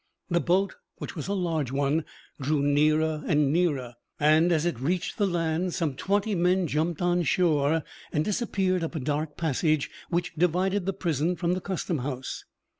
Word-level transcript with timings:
The 0.31 0.39
boat, 0.41 0.77
which 0.97 1.15
was 1.15 1.27
a 1.27 1.33
large 1.33 1.71
one, 1.71 2.05
drew 2.41 2.63
nearer 2.63 3.21
and 3.27 3.53
nearer, 3.53 3.97
and 4.19 4.51
as 4.51 4.65
it 4.65 4.79
reached 4.79 5.19
the 5.19 5.27
land 5.27 5.75
some 5.75 5.95
twenty 5.95 6.33
men 6.33 6.65
jumped 6.65 7.03
on 7.03 7.21
shore, 7.21 7.83
and 8.11 8.25
disappeared 8.25 8.83
up 8.83 8.95
a 8.95 8.99
dark 8.99 9.37
passage 9.37 9.91
which 10.09 10.33
divided 10.33 10.87
the 10.87 10.93
prison 10.93 11.35
from 11.35 11.53
the 11.53 11.61
custom 11.61 11.99
house. 11.99 12.45